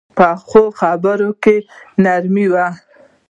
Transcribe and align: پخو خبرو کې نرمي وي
پخو 0.17 0.63
خبرو 0.79 1.29
کې 1.43 1.55
نرمي 2.03 2.45
وي 2.53 2.67